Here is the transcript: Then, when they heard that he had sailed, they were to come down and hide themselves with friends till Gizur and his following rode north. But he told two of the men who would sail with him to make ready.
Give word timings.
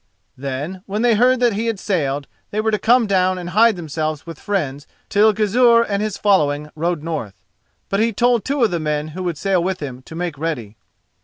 Then, 0.35 0.81
when 0.87 1.03
they 1.03 1.13
heard 1.13 1.39
that 1.41 1.53
he 1.53 1.67
had 1.67 1.79
sailed, 1.79 2.25
they 2.49 2.59
were 2.59 2.71
to 2.71 2.79
come 2.79 3.05
down 3.05 3.37
and 3.37 3.51
hide 3.51 3.75
themselves 3.75 4.25
with 4.25 4.39
friends 4.39 4.87
till 5.09 5.31
Gizur 5.31 5.83
and 5.83 6.01
his 6.01 6.17
following 6.17 6.71
rode 6.75 7.03
north. 7.03 7.39
But 7.87 7.99
he 7.99 8.11
told 8.11 8.43
two 8.43 8.63
of 8.63 8.71
the 8.71 8.79
men 8.79 9.09
who 9.09 9.21
would 9.21 9.37
sail 9.37 9.63
with 9.63 9.79
him 9.79 10.01
to 10.07 10.15
make 10.15 10.39
ready. 10.39 10.75